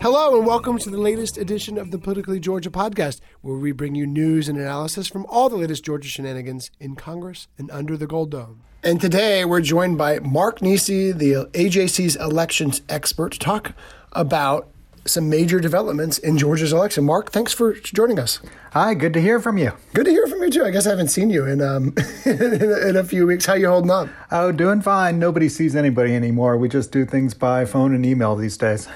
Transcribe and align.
Hello, 0.00 0.36
and 0.38 0.46
welcome 0.46 0.78
to 0.78 0.90
the 0.90 0.96
latest 0.96 1.36
edition 1.36 1.76
of 1.76 1.90
the 1.90 1.98
Politically 1.98 2.38
Georgia 2.38 2.70
podcast, 2.70 3.20
where 3.40 3.56
we 3.56 3.72
bring 3.72 3.96
you 3.96 4.06
news 4.06 4.48
and 4.48 4.56
analysis 4.56 5.08
from 5.08 5.26
all 5.26 5.48
the 5.48 5.56
latest 5.56 5.84
Georgia 5.84 6.08
shenanigans 6.08 6.70
in 6.78 6.94
Congress 6.94 7.48
and 7.58 7.68
under 7.72 7.96
the 7.96 8.06
Gold 8.06 8.30
Dome. 8.30 8.62
And 8.84 9.00
today 9.00 9.44
we're 9.44 9.60
joined 9.60 9.98
by 9.98 10.20
Mark 10.20 10.60
Niesse, 10.60 11.12
the 11.18 11.48
AJC's 11.52 12.14
elections 12.14 12.80
expert, 12.88 13.32
to 13.32 13.40
talk 13.40 13.72
about 14.12 14.68
some 15.04 15.28
major 15.28 15.58
developments 15.58 16.18
in 16.18 16.38
Georgia's 16.38 16.72
election. 16.72 17.04
Mark, 17.04 17.32
thanks 17.32 17.52
for 17.52 17.72
joining 17.72 18.20
us. 18.20 18.38
Hi, 18.74 18.94
good 18.94 19.14
to 19.14 19.20
hear 19.20 19.40
from 19.40 19.58
you. 19.58 19.72
Good 19.94 20.04
to 20.04 20.12
hear 20.12 20.28
from 20.28 20.40
you 20.44 20.50
too. 20.50 20.64
I 20.64 20.70
guess 20.70 20.86
I 20.86 20.90
haven't 20.90 21.08
seen 21.08 21.28
you 21.28 21.44
in 21.44 21.60
um, 21.60 21.92
in, 22.24 22.94
a, 22.94 23.02
few 23.02 23.26
weeks. 23.26 23.46
How 23.46 23.54
you 23.54 23.66
holding 23.66 23.90
up? 23.90 24.08
Oh, 24.30 24.52
doing 24.52 24.80
fine. 24.80 25.18
Nobody 25.18 25.48
sees 25.48 25.74
anybody 25.74 26.14
anymore. 26.14 26.56
We 26.56 26.68
just 26.68 26.92
do 26.92 27.04
things 27.04 27.34
by 27.34 27.64
phone 27.64 27.96
and 27.96 28.06
email 28.06 28.36
these 28.36 28.56
days. 28.56 28.86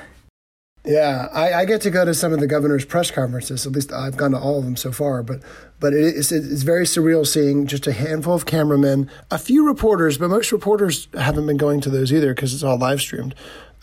Yeah, 0.85 1.29
I, 1.33 1.53
I, 1.53 1.65
get 1.65 1.81
to 1.83 1.91
go 1.91 2.05
to 2.05 2.13
some 2.13 2.33
of 2.33 2.41
the 2.41 2.49
governor's 2.49 2.85
press 2.85 3.13
conferences. 3.13 3.67
At 3.67 3.73
least 3.73 3.93
I've 3.93 4.17
gone 4.17 4.33
to 4.33 4.39
all 4.39 4.59
of 4.59 4.65
them 4.65 4.75
so 4.75 4.91
far. 4.91 5.23
But 5.23 5.41
but 5.79 5.93
it's 5.93 6.33
it's 6.33 6.63
very 6.63 6.87
surreal 6.87 7.25
seeing 7.25 7.69
just 7.69 7.87
a 7.87 7.93
handful 7.93 8.35
of 8.35 8.47
cameramen, 8.47 9.09
a 9.31 9.39
few 9.39 9.65
reporters, 9.65 10.19
but 10.19 10.29
most 10.29 10.51
reporters 10.51 11.07
haven't 11.15 11.47
been 11.47 11.57
going 11.57 11.81
to 11.83 11.91
those 11.91 12.13
either 12.13 12.35
because 12.35 12.53
it's 12.53 12.65
all 12.65 12.79
live 12.79 13.01
streamed. 13.01 13.37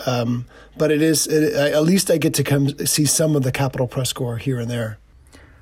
Um, 0.05 0.45
but 0.77 0.91
it 0.91 1.01
is 1.01 1.25
it, 1.25 1.53
at 1.53 1.83
least 1.83 2.11
I 2.11 2.17
get 2.17 2.33
to 2.33 2.43
come 2.43 2.69
see 2.85 3.05
some 3.05 3.33
of 3.35 3.43
the 3.43 3.51
Capitol 3.51 3.87
press 3.87 4.11
corps 4.11 4.37
here 4.37 4.59
and 4.59 4.69
there. 4.69 4.97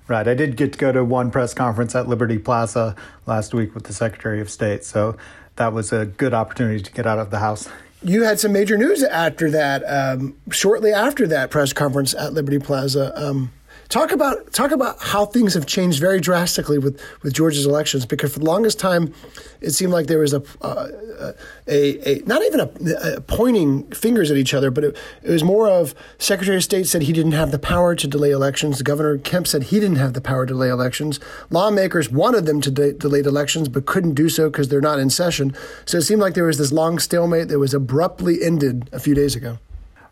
Right. 0.08 0.28
I 0.28 0.34
did 0.34 0.56
get 0.56 0.74
to 0.74 0.80
go 0.80 0.92
to 0.92 1.04
one 1.04 1.30
press 1.30 1.54
conference 1.54 1.94
at 1.94 2.08
Liberty 2.08 2.40
Plaza 2.40 2.96
last 3.28 3.54
week 3.54 3.76
with 3.76 3.84
the 3.84 3.94
Secretary 3.94 4.42
of 4.42 4.50
State, 4.50 4.84
so 4.86 5.18
that 5.58 5.72
was 5.72 5.94
a 5.94 6.06
good 6.06 6.34
opportunity 6.34 6.82
to 6.82 6.92
get 6.92 7.06
out 7.06 7.20
of 7.20 7.30
the 7.30 7.40
house 7.40 7.68
you 8.02 8.23
had 8.23 8.40
some 8.40 8.52
major 8.52 8.78
news 8.78 9.03
after 9.03 9.50
that. 9.52 9.84
Um, 9.84 10.36
shortly 10.52 10.92
after 10.92 11.28
that 11.28 11.50
press 11.50 11.73
conference 11.73 12.14
at 12.14 12.34
Liberty 12.34 12.59
Plaza, 12.59 13.12
um, 13.16 13.52
Talk 13.90 14.12
about 14.12 14.52
talk 14.52 14.72
about 14.72 15.02
how 15.02 15.25
things 15.25 15.53
have 15.53 15.66
changed 15.66 16.02
very 16.02 16.20
drastically 16.20 16.78
with, 16.78 17.02
with 17.22 17.34
Georgia's 17.34 17.66
elections 17.66 18.06
because 18.06 18.34
for 18.34 18.40
the 18.40 18.46
longest 18.46 18.80
time 18.80 19.14
it 19.62 19.72
seemed 19.72 19.94
like 19.94 20.08
there 20.08 20.20
was 20.20 20.34
a 20.34 20.44
uh, 20.62 21.31
a, 21.68 22.09
a, 22.09 22.22
not 22.26 22.44
even 22.44 22.59
a, 22.59 22.70
a, 23.16 23.22
pointing 23.22 23.84
fingers 23.92 24.30
at 24.30 24.38
each 24.38 24.53
other, 24.53 24.70
but 24.72 24.84
it, 24.84 24.97
it, 25.24 25.31
was 25.31 25.44
more 25.44 25.70
of 25.70 25.96
Secretary 26.18 26.58
of 26.58 26.64
State 26.64 26.86
said 26.88 27.03
he 27.03 27.14
didn't 27.14 27.31
have 27.31 27.52
the 27.52 27.59
power 27.59 27.96
to 27.96 28.08
delay 28.08 28.31
elections. 28.31 28.81
Governor 28.81 29.18
Kemp 29.18 29.47
said 29.47 29.64
he 29.64 29.80
didn't 29.80 29.97
have 29.97 30.14
the 30.14 30.22
power 30.22 30.46
to 30.46 30.53
delay 30.53 30.70
elections. 30.70 31.20
Lawmakers 31.50 32.12
wanted 32.12 32.46
them 32.46 32.62
to 32.62 32.72
de- 32.72 32.94
delay 32.94 33.22
elections 33.22 33.70
but 33.70 33.86
couldn't 33.86 34.14
do 34.14 34.30
so 34.30 34.50
because 34.50 34.68
they're 34.68 34.81
not 34.81 35.00
in 35.00 35.09
session. 35.09 35.56
So 35.86 35.97
it 35.97 36.03
seemed 36.03 36.22
like 36.22 36.34
there 36.34 36.44
was 36.44 36.58
this 36.58 36.72
long 36.72 37.00
stalemate 37.00 37.47
that 37.47 37.59
was 37.59 37.74
abruptly 37.74 38.44
ended 38.44 38.90
a 38.92 39.00
few 39.00 39.16
days 39.16 39.36
ago. 39.36 39.59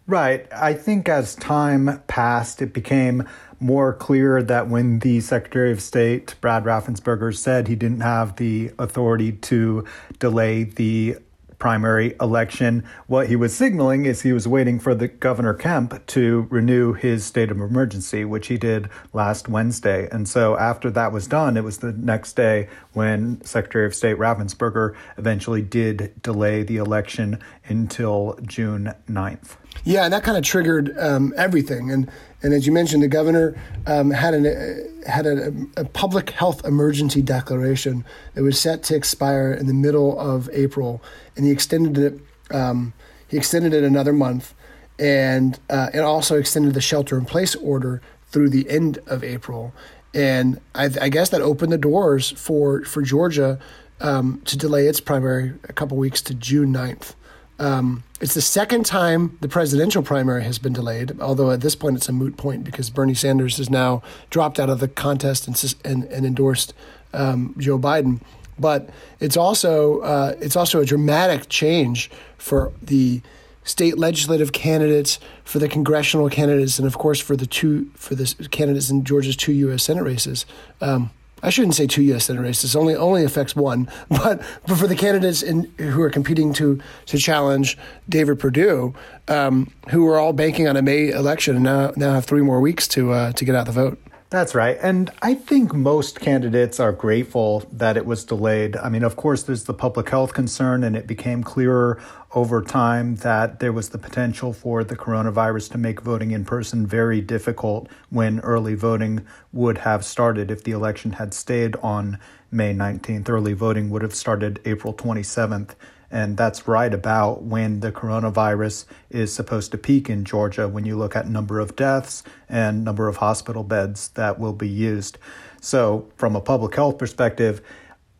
Right. 0.07 0.47
I 0.53 0.73
think 0.73 1.09
as 1.09 1.35
time 1.35 2.01
passed, 2.07 2.61
it 2.61 2.73
became 2.73 3.27
more 3.59 3.93
clear 3.93 4.43
that 4.43 4.67
when 4.67 4.99
the 4.99 5.21
Secretary 5.21 5.71
of 5.71 5.81
State, 5.81 6.35
Brad 6.41 6.63
Raffensperger, 6.63 7.35
said 7.35 7.67
he 7.67 7.75
didn't 7.75 8.01
have 8.01 8.35
the 8.35 8.71
authority 8.77 9.31
to 9.31 9.85
delay 10.19 10.63
the 10.63 11.17
primary 11.57 12.15
election, 12.21 12.83
what 13.07 13.27
he 13.27 13.35
was 13.35 13.55
signaling 13.55 14.05
is 14.05 14.21
he 14.21 14.33
was 14.33 14.47
waiting 14.47 14.79
for 14.79 14.93
the 14.93 15.07
Governor 15.07 15.53
Kemp 15.53 16.05
to 16.07 16.47
renew 16.49 16.93
his 16.93 17.25
state 17.25 17.49
of 17.51 17.59
emergency, 17.59 18.25
which 18.25 18.47
he 18.47 18.57
did 18.57 18.89
last 19.13 19.47
Wednesday. 19.47 20.07
And 20.11 20.27
so 20.27 20.57
after 20.57 20.91
that 20.91 21.11
was 21.11 21.27
done, 21.27 21.57
it 21.57 21.63
was 21.63 21.79
the 21.79 21.93
next 21.93 22.33
day 22.33 22.67
when 22.93 23.41
Secretary 23.43 23.85
of 23.85 23.95
State 23.95 24.17
Raffensperger 24.17 24.95
eventually 25.17 25.61
did 25.61 26.21
delay 26.21 26.63
the 26.63 26.77
election 26.77 27.39
until 27.67 28.37
June 28.43 28.93
9th. 29.09 29.57
Yeah, 29.83 30.05
and 30.05 30.13
that 30.13 30.23
kind 30.23 30.37
of 30.37 30.43
triggered 30.43 30.97
um, 30.97 31.33
everything. 31.37 31.91
And 31.91 32.09
and 32.41 32.53
as 32.53 32.67
you 32.67 32.71
mentioned, 32.71 33.01
the 33.01 33.07
governor 33.07 33.59
um, 33.87 34.11
had 34.11 34.33
an 34.33 34.45
uh, 34.45 35.09
had 35.09 35.25
a, 35.25 35.53
a, 35.77 35.85
public 35.85 36.31
health 36.31 36.65
emergency 36.65 37.21
declaration 37.21 38.05
that 38.33 38.43
was 38.43 38.59
set 38.59 38.83
to 38.83 38.95
expire 38.95 39.51
in 39.51 39.67
the 39.67 39.73
middle 39.73 40.19
of 40.19 40.49
April, 40.53 41.03
and 41.35 41.45
he 41.45 41.51
extended 41.51 41.97
it. 41.97 42.55
Um, 42.55 42.93
he 43.27 43.37
extended 43.37 43.73
it 43.73 43.83
another 43.83 44.13
month, 44.13 44.53
and 44.99 45.59
uh, 45.69 45.89
it 45.93 45.99
also 45.99 46.37
extended 46.37 46.73
the 46.73 46.81
shelter 46.81 47.17
in 47.17 47.25
place 47.25 47.55
order 47.55 48.01
through 48.27 48.49
the 48.49 48.69
end 48.69 48.99
of 49.07 49.23
April. 49.23 49.73
And 50.13 50.59
I, 50.73 50.89
I 51.01 51.09
guess 51.09 51.29
that 51.29 51.41
opened 51.41 51.71
the 51.71 51.77
doors 51.77 52.31
for 52.31 52.83
for 52.85 53.01
Georgia 53.01 53.59
um, 54.01 54.41
to 54.45 54.57
delay 54.57 54.87
its 54.87 54.99
primary 54.99 55.53
a 55.67 55.73
couple 55.73 55.97
weeks 55.97 56.21
to 56.23 56.33
June 56.33 56.73
9th. 56.73 57.15
Um, 57.57 58.03
it's 58.19 58.33
the 58.33 58.41
second 58.41 58.85
time 58.85 59.37
the 59.41 59.47
presidential 59.47 60.03
primary 60.03 60.43
has 60.43 60.59
been 60.59 60.73
delayed, 60.73 61.19
although 61.19 61.51
at 61.51 61.61
this 61.61 61.75
point 61.75 61.95
it's 61.95 62.09
a 62.09 62.13
moot 62.13 62.37
point 62.37 62.63
because 62.63 62.89
Bernie 62.89 63.13
Sanders 63.13 63.57
has 63.57 63.69
now 63.69 64.01
dropped 64.29 64.59
out 64.59 64.69
of 64.69 64.79
the 64.79 64.87
contest 64.87 65.47
and, 65.47 65.75
and, 65.85 66.03
and 66.05 66.25
endorsed 66.25 66.73
um, 67.13 67.55
Joe 67.57 67.79
Biden. 67.79 68.21
But 68.57 68.89
it's 69.19 69.37
also 69.37 69.99
uh, 69.99 70.35
it's 70.39 70.55
also 70.55 70.81
a 70.81 70.85
dramatic 70.85 71.49
change 71.49 72.09
for 72.37 72.71
the 72.81 73.21
state 73.63 73.97
legislative 73.97 74.53
candidates, 74.53 75.19
for 75.43 75.59
the 75.59 75.67
congressional 75.67 76.29
candidates, 76.29 76.79
and 76.79 76.87
of 76.87 76.97
course 76.97 77.19
for 77.19 77.35
the 77.35 77.47
two 77.47 77.89
for 77.95 78.15
the 78.15 78.33
candidates 78.51 78.89
in 78.89 79.03
Georgia's 79.03 79.35
two 79.35 79.51
U.S. 79.53 79.83
Senate 79.83 80.03
races. 80.03 80.45
Um, 80.79 81.11
I 81.43 81.49
shouldn't 81.49 81.75
say 81.75 81.85
two 81.85 82.01
U.S. 82.03 82.25
Senate 82.25 82.41
races. 82.41 82.75
Only 82.75 82.95
only 82.95 83.23
affects 83.23 83.55
one, 83.55 83.89
but 84.09 84.41
but 84.67 84.77
for 84.77 84.87
the 84.87 84.95
candidates 84.95 85.43
in, 85.43 85.65
who 85.77 86.01
are 86.01 86.09
competing 86.09 86.53
to 86.53 86.79
to 87.07 87.17
challenge 87.17 87.77
David 88.09 88.39
Perdue, 88.39 88.93
um, 89.27 89.71
who 89.89 90.07
are 90.07 90.17
all 90.17 90.33
banking 90.33 90.67
on 90.67 90.77
a 90.77 90.81
May 90.81 91.09
election 91.09 91.55
and 91.55 91.63
now 91.63 91.91
now 91.95 92.13
have 92.13 92.25
three 92.25 92.41
more 92.41 92.61
weeks 92.61 92.87
to 92.89 93.11
uh, 93.11 93.31
to 93.33 93.45
get 93.45 93.55
out 93.55 93.65
the 93.65 93.71
vote. 93.71 93.99
That's 94.31 94.55
right. 94.55 94.77
And 94.81 95.11
I 95.21 95.35
think 95.35 95.73
most 95.73 96.19
candidates 96.19 96.79
are 96.79 96.91
grateful 96.91 97.63
that 97.71 97.95
it 97.95 98.07
was 98.07 98.25
delayed. 98.25 98.75
I 98.75 98.89
mean, 98.89 99.03
of 99.03 99.15
course, 99.15 99.43
there's 99.43 99.65
the 99.65 99.73
public 99.73 100.09
health 100.09 100.33
concern, 100.33 100.83
and 100.83 100.95
it 100.95 101.05
became 101.05 101.43
clearer 101.43 102.01
over 102.33 102.61
time 102.61 103.17
that 103.17 103.59
there 103.59 103.71
was 103.71 103.89
the 103.89 103.99
potential 103.99 104.51
for 104.51 104.83
the 104.83 104.95
coronavirus 104.95 105.71
to 105.73 105.77
make 105.77 106.01
voting 106.01 106.31
in 106.31 106.43
person 106.43 106.87
very 106.87 107.21
difficult 107.21 107.87
when 108.09 108.39
early 108.39 108.73
voting 108.73 109.25
would 109.53 109.79
have 109.79 110.03
started 110.03 110.49
if 110.49 110.63
the 110.63 110.71
election 110.71 111.13
had 111.13 111.33
stayed 111.33 111.75
on 111.77 112.17
May 112.51 112.73
19th. 112.73 113.29
Early 113.29 113.53
voting 113.53 113.91
would 113.91 114.01
have 114.01 114.15
started 114.15 114.59
April 114.65 114.93
27th. 114.93 115.75
And 116.15 116.37
that's 116.37 116.65
right 116.65 116.93
about 116.93 117.43
when 117.43 117.81
the 117.81 117.91
coronavirus 117.91 118.85
is 119.09 119.33
supposed 119.33 119.71
to 119.71 119.77
peak 119.77 120.09
in 120.09 120.23
Georgia 120.23 120.65
when 120.65 120.85
you 120.85 120.95
look 120.95 121.13
at 121.13 121.27
number 121.27 121.59
of 121.59 121.75
deaths 121.75 122.23
and 122.47 122.85
number 122.85 123.09
of 123.09 123.17
hospital 123.17 123.65
beds 123.65 124.07
that 124.15 124.39
will 124.39 124.53
be 124.53 124.69
used. 124.69 125.17
So, 125.59 126.09
from 126.15 126.37
a 126.37 126.39
public 126.39 126.73
health 126.73 126.97
perspective, 126.97 127.61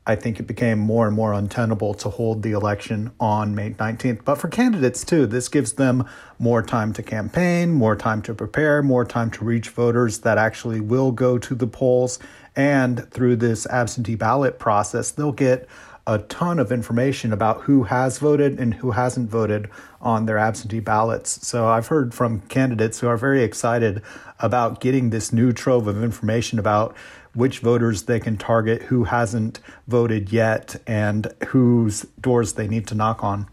I 0.06 0.18
think 0.18 0.42
it 0.42 0.44
became 0.44 0.78
more 0.78 1.08
and 1.08 1.16
more 1.16 1.32
untenable 1.32 1.94
to 1.94 2.10
hold 2.10 2.44
the 2.44 2.52
election 2.52 3.12
on 3.18 3.56
May 3.56 3.72
19th. 3.72 4.26
But 4.26 4.36
for 4.36 4.50
candidates 4.50 5.06
too, 5.06 5.26
this 5.26 5.48
gives 5.48 5.74
them 5.74 6.06
more 6.38 6.62
time 6.62 6.92
to 6.94 7.02
campaign, 7.02 7.72
more 7.72 7.96
time 7.96 8.22
to 8.24 8.34
prepare, 8.34 8.84
more 8.84 9.06
time 9.06 9.32
to 9.32 9.46
reach 9.46 9.70
voters 9.70 10.20
that 10.20 10.38
actually 10.38 10.82
will 10.82 11.14
go 11.14 11.38
to 11.38 11.56
the 11.56 11.66
polls. 11.66 12.20
And 12.58 13.10
through 13.10 13.38
this 13.38 13.66
absentee 13.68 14.16
ballot 14.16 14.60
process, 14.60 15.12
they'll 15.12 15.32
get 15.32 15.70
a 16.08 16.20
ton 16.20 16.60
of 16.60 16.72
information 16.72 17.34
about 17.34 17.62
who 17.62 17.84
has 17.84 18.20
voted 18.20 18.60
and 18.60 18.76
who 18.76 18.92
hasn't 18.92 19.30
voted 19.30 19.70
on 20.02 20.26
their 20.26 20.38
absentee 20.38 20.80
ballots. 20.80 21.46
So 21.46 21.68
I've 21.68 21.88
heard 21.88 22.14
from 22.14 22.42
candidates 22.42 23.00
who 23.00 23.08
are 23.08 23.18
very 23.18 23.44
excited 23.44 24.02
about 24.40 24.82
getting 24.82 25.10
this 25.10 25.34
new 25.34 25.52
trove 25.52 25.88
of 25.88 26.04
information 26.04 26.60
about 26.60 26.96
which 27.34 27.60
voters 27.60 28.04
they 28.04 28.20
can 28.20 28.38
target, 28.38 28.84
who 28.84 29.06
hasn't 29.06 29.60
voted 29.88 30.32
yet, 30.32 30.76
and 30.88 31.34
whose 31.48 32.04
doors 32.22 32.54
they 32.54 32.68
need 32.68 32.88
to 32.88 32.96
knock 32.96 33.24
on. 33.24 33.48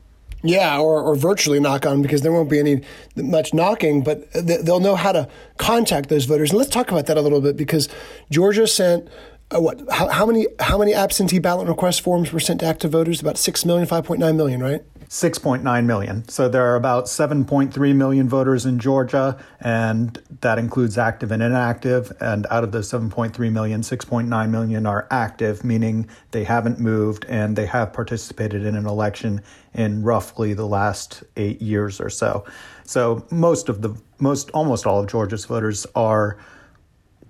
Yeah, 0.44 0.78
or, 0.78 1.00
or 1.00 1.14
virtually 1.14 1.60
knock 1.60 1.86
on 1.86 2.02
because 2.02 2.22
there 2.22 2.32
won't 2.32 2.50
be 2.50 2.58
any 2.58 2.82
much 3.14 3.54
knocking, 3.54 4.02
but 4.02 4.28
they'll 4.32 4.80
know 4.80 4.96
how 4.96 5.12
to 5.12 5.28
contact 5.56 6.08
those 6.08 6.24
voters. 6.24 6.50
And 6.50 6.58
let's 6.58 6.70
talk 6.70 6.90
about 6.90 7.06
that 7.06 7.16
a 7.16 7.20
little 7.20 7.40
bit 7.40 7.56
because 7.56 7.88
Georgia 8.28 8.66
sent 8.66 9.08
uh, 9.54 9.60
what? 9.60 9.80
How, 9.90 10.08
how, 10.08 10.26
many 10.26 10.46
how 10.60 10.78
many 10.78 10.94
absentee 10.94 11.38
ballot 11.38 11.68
request 11.68 12.00
forms 12.00 12.32
were 12.32 12.40
sent 12.40 12.60
to 12.60 12.66
active 12.66 12.92
voters? 12.92 13.20
About 13.20 13.38
six 13.38 13.64
million, 13.64 13.86
five 13.86 14.04
point 14.04 14.20
nine 14.20 14.36
million, 14.36 14.62
right? 14.62 14.82
6.9 15.12 15.84
million. 15.84 16.26
So 16.26 16.48
there 16.48 16.64
are 16.64 16.74
about 16.74 17.04
7.3 17.04 17.94
million 17.94 18.30
voters 18.30 18.64
in 18.64 18.78
Georgia, 18.78 19.38
and 19.60 20.18
that 20.40 20.58
includes 20.58 20.96
active 20.96 21.30
and 21.30 21.42
inactive. 21.42 22.10
And 22.18 22.46
out 22.48 22.64
of 22.64 22.72
those 22.72 22.90
7.3 22.90 23.52
million, 23.52 23.82
6.9 23.82 24.50
million 24.50 24.86
are 24.86 25.06
active, 25.10 25.64
meaning 25.64 26.08
they 26.30 26.44
haven't 26.44 26.80
moved 26.80 27.26
and 27.28 27.56
they 27.56 27.66
have 27.66 27.92
participated 27.92 28.64
in 28.64 28.74
an 28.74 28.86
election 28.86 29.42
in 29.74 30.02
roughly 30.02 30.54
the 30.54 30.66
last 30.66 31.22
eight 31.36 31.60
years 31.60 32.00
or 32.00 32.08
so. 32.08 32.46
So 32.84 33.26
most 33.30 33.68
of 33.68 33.82
the 33.82 33.94
most 34.18 34.50
almost 34.52 34.86
all 34.86 35.00
of 35.00 35.08
Georgia's 35.08 35.44
voters 35.44 35.86
are 35.94 36.38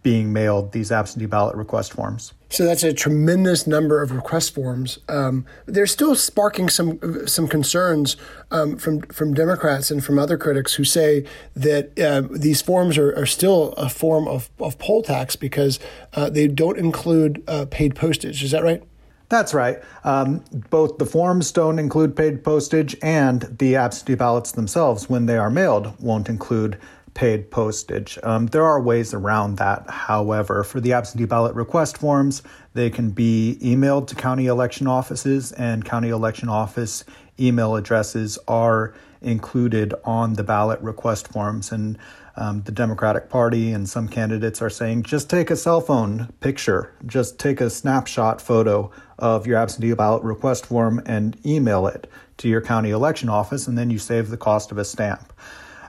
being 0.02 0.32
mailed 0.32 0.72
these 0.72 0.90
absentee 0.90 1.26
ballot 1.26 1.54
request 1.54 1.93
forms. 1.93 2.32
So 2.49 2.64
that's 2.64 2.82
a 2.82 2.93
tremendous 2.93 3.66
number 3.66 4.02
of 4.02 4.10
request 4.12 4.54
forms. 4.54 4.99
Um, 5.08 5.46
they're 5.64 5.87
still 5.87 6.14
sparking 6.14 6.69
some 6.69 7.26
some 7.26 7.49
concerns 7.49 8.16
um, 8.50 8.76
from 8.76 9.00
from 9.02 9.32
Democrats 9.32 9.90
and 9.90 10.04
from 10.04 10.19
other 10.19 10.37
critics 10.37 10.75
who 10.75 10.84
say 10.84 11.25
that 11.56 11.99
uh, 11.99 12.22
these 12.31 12.60
forms 12.60 12.99
are, 12.99 13.16
are 13.16 13.26
still 13.26 13.72
a 13.72 13.88
form 13.88 14.28
of, 14.28 14.50
of 14.58 14.78
poll 14.78 15.02
tax 15.02 15.34
because 15.34 15.81
uh, 16.12 16.28
they 16.28 16.46
don't 16.46 16.78
include 16.78 17.43
uh, 17.48 17.64
paid 17.70 17.94
postage. 17.94 18.43
Is 18.43 18.50
that 18.50 18.62
right? 18.62 18.82
That's 19.31 19.55
right. 19.55 19.82
Um, 20.05 20.44
both 20.69 20.98
the 20.98 21.06
forms 21.06 21.50
don't 21.52 21.78
include 21.78 22.14
paid 22.14 22.44
postage, 22.44 22.94
and 23.02 23.40
the 23.58 23.76
absentee 23.76 24.14
ballots 24.14 24.52
themselves, 24.52 25.08
when 25.08 25.25
they 25.25 25.38
are 25.38 25.48
mailed, 25.48 25.98
won't 25.98 26.28
include 26.28 26.78
paid 27.14 27.50
postage. 27.50 28.19
Um, 28.23 28.47
there 28.47 28.64
are 28.64 28.81
ways 28.81 29.12
around 29.12 29.56
that, 29.56 29.88
however. 29.88 30.64
For 30.64 30.81
the 30.81 30.93
absentee 30.93 31.26
ballot 31.26 31.55
request 31.55 31.99
forms, 31.99 32.43
they 32.75 32.91
can 32.91 33.11
be 33.11 33.59
emailed 33.61 34.06
to 34.09 34.14
county 34.14 34.47
election 34.47 34.87
offices, 34.87 35.53
and 35.53 35.85
county 35.85 36.09
election 36.09 36.49
office 36.49 37.05
email 37.38 37.76
addresses 37.76 38.38
are 38.49 38.94
included 39.20 39.94
on 40.05 40.35
the 40.35 40.43
ballot 40.43 40.81
request 40.81 41.29
forms. 41.29 41.70
And 41.70 41.99
um, 42.37 42.62
the 42.62 42.73
Democratic 42.73 43.29
Party 43.29 43.73
and 43.73 43.88
some 43.88 44.08
candidates 44.08 44.62
are 44.62 44.70
saying 44.70 45.03
just 45.03 45.29
take 45.29 45.50
a 45.50 45.56
cell 45.56 45.81
phone 45.81 46.32
picture, 46.41 46.94
just 47.06 47.38
take 47.38 47.61
a 47.61 47.69
snapshot 47.69 48.41
photo 48.41 48.91
of 49.19 49.47
your 49.47 49.58
absentee 49.58 49.93
ballot 49.93 50.23
request 50.23 50.67
form 50.67 51.03
and 51.05 51.37
email 51.44 51.87
it 51.87 52.11
to 52.38 52.49
your 52.49 52.61
county 52.61 52.91
election 52.91 53.29
office, 53.29 53.69
and 53.69 53.76
then 53.76 53.91
you 53.91 53.99
save 53.99 54.31
the 54.31 54.37
cost 54.37 54.73
of 54.73 54.79
a 54.79 54.85
stamp. 54.85 55.32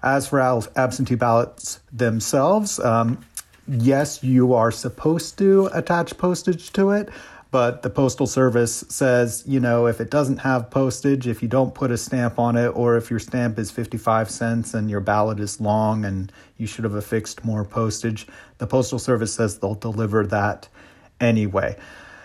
As 0.03 0.27
for 0.27 0.41
absentee 0.75 1.15
ballots 1.15 1.79
themselves, 1.93 2.77
um, 2.79 3.23
yes, 3.67 4.21
you 4.21 4.53
are 4.53 4.69
supposed 4.69 5.37
to 5.37 5.69
attach 5.73 6.17
postage 6.17 6.73
to 6.73 6.91
it, 6.91 7.07
but 7.51 7.83
the 7.83 7.89
Postal 7.89 8.27
Service 8.27 8.83
says, 8.89 9.43
you 9.47 9.61
know, 9.61 9.85
if 9.85 10.01
it 10.01 10.09
doesn't 10.09 10.39
have 10.39 10.69
postage, 10.69 11.25
if 11.25 11.41
you 11.41 11.47
don't 11.47 11.73
put 11.73 11.89
a 11.89 11.97
stamp 11.97 12.37
on 12.37 12.57
it, 12.57 12.67
or 12.69 12.97
if 12.97 13.09
your 13.09 13.19
stamp 13.19 13.57
is 13.57 13.71
55 13.71 14.29
cents 14.29 14.73
and 14.73 14.89
your 14.89 14.99
ballot 14.99 15.39
is 15.39 15.61
long 15.61 16.03
and 16.03 16.33
you 16.57 16.67
should 16.67 16.83
have 16.83 16.95
affixed 16.95 17.45
more 17.45 17.63
postage, 17.63 18.27
the 18.57 18.67
Postal 18.67 18.99
Service 18.99 19.33
says 19.33 19.59
they'll 19.59 19.75
deliver 19.75 20.25
that 20.25 20.67
anyway. 21.21 21.77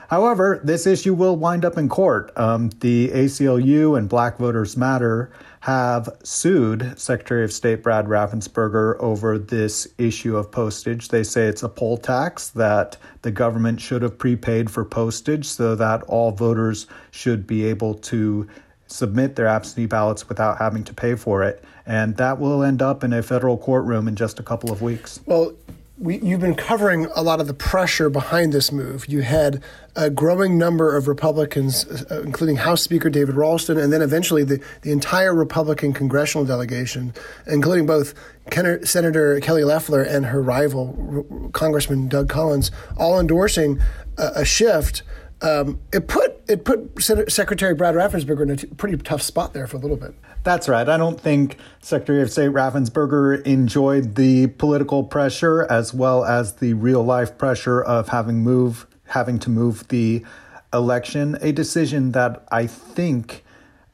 However, 0.09 0.59
this 0.65 0.87
issue 0.87 1.13
will 1.13 1.37
wind 1.37 1.67
up 1.67 1.77
in 1.77 1.89
court. 1.89 2.33
Um, 2.37 2.71
the 2.81 3.09
ACLU 3.09 3.97
and 3.97 4.09
Black 4.09 4.39
Voters 4.39 4.75
Matter 4.75 5.31
have 5.61 6.09
sued 6.23 6.99
Secretary 6.99 7.45
of 7.45 7.53
State 7.53 7.83
Brad 7.83 8.07
Raffensperger 8.07 8.99
over 9.01 9.39
this 9.39 9.87
issue 9.99 10.37
of 10.37 10.51
postage. 10.51 11.09
They 11.09 11.23
say 11.23 11.47
it's 11.47 11.63
a 11.63 11.69
poll 11.69 11.99
tax 11.99 12.49
that 12.51 12.97
the 13.21 13.31
government 13.31 13.83
should 13.83 14.01
have 14.01 14.17
prepaid 14.17 14.71
for 14.71 14.83
postage 14.83 15.45
so 15.45 15.75
that 15.75 16.03
all 16.05 16.31
voters 16.31 16.87
should 17.11 17.47
be 17.47 17.67
able 17.67 17.95
to 17.95 18.49
submit 18.87 19.37
their 19.37 19.47
absentee 19.47 19.85
ballots 19.85 20.27
without 20.27 20.57
having 20.57 20.85
to 20.85 20.95
pay 20.95 21.17
for 21.17 21.43
it. 21.43 21.63
And 21.85 22.17
that 22.17 22.39
will 22.39 22.63
end 22.63 22.81
up 22.81 23.05
in 23.05 23.13
a 23.13 23.23
federal 23.23 23.59
courtroom 23.59 24.09
in 24.09 24.17
just 24.17 24.39
a 24.39 24.43
couple 24.43 24.73
of 24.73 24.81
weeks. 24.81 25.21
Well, 25.27 25.53
we, 25.99 26.19
you've 26.21 26.41
been 26.41 26.55
covering 26.55 27.07
a 27.17 27.23
lot 27.23 27.41
of 27.41 27.47
the 27.47 27.55
pressure 27.55 28.09
behind 28.09 28.53
this 28.53 28.71
move. 28.71 29.07
You 29.09 29.23
had 29.23 29.63
a 29.97 30.11
growing 30.11 30.57
number 30.57 30.97
of 30.97 31.09
Republicans, 31.09 31.85
uh, 32.11 32.23
including 32.25 32.57
House 32.57 32.83
Speaker 32.83 33.11
David 33.11 33.35
Ralston, 33.35 33.79
and 33.79 33.93
then 33.93 34.01
eventually 34.01 34.45
the, 34.45 34.63
the 34.83 34.93
entire 34.93 35.35
Republican 35.35 35.93
congressional 35.93 36.45
delegation, 36.45 37.13
including 37.47 37.87
both 37.87 38.15
Ken- 38.51 38.85
Senator 38.85 39.41
Kelly 39.41 39.65
Loeffler 39.65 40.03
and 40.03 40.27
her 40.27 40.41
rival, 40.41 40.97
R- 41.43 41.51
Congressman 41.51 42.09
Doug 42.09 42.29
Collins, 42.29 42.71
all 42.97 43.19
endorsing 43.19 43.81
a, 44.17 44.31
a 44.37 44.45
shift. 44.45 45.03
Um, 45.41 45.81
it 45.93 46.09
put 46.09 46.43
it 46.49 46.65
put 46.65 47.01
Secretary 47.01 47.75
Brad 47.75 47.95
Raffensperger 47.95 48.43
in 48.43 48.51
a 48.51 48.57
t- 48.57 48.67
pretty 48.67 48.97
tough 48.97 49.23
spot 49.23 49.53
there 49.53 49.67
for 49.67 49.77
a 49.77 49.81
little 49.81 49.97
bit. 49.97 50.15
That's 50.43 50.69
right. 50.69 50.89
I 50.89 50.97
don't 50.97 51.21
think 51.21 51.59
Secretary 51.81 52.23
of 52.23 52.31
State 52.31 52.51
Raffensperger 52.51 53.47
enjoyed 53.47 54.17
the 54.17 54.49
political 54.49 55.05
pressure 55.05 55.65
as 55.71 55.95
well 55.95 56.25
as 56.25 56.55
the 56.55 56.75
real 56.75 57.05
life 57.05 57.39
pressure 57.39 57.81
of 57.81 58.09
having 58.09 58.39
move 58.39 58.87
having 59.07 59.39
to 59.41 59.51
move 59.51 59.87
the 59.89 60.25
election, 60.73 61.39
a 61.41 61.53
decision 61.53 62.13
that 62.13 62.47
I 62.51 62.67
think 62.67 63.45